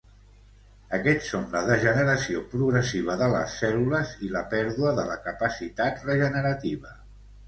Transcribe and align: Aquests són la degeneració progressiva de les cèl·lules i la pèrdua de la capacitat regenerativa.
Aquests 0.97 1.25
són 1.33 1.43
la 1.55 1.59
degeneració 1.67 2.39
progressiva 2.53 3.17
de 3.19 3.27
les 3.33 3.53
cèl·lules 3.63 4.13
i 4.29 4.31
la 4.37 4.41
pèrdua 4.55 4.95
de 5.01 5.05
la 5.11 5.19
capacitat 5.27 6.01
regenerativa. 6.09 6.95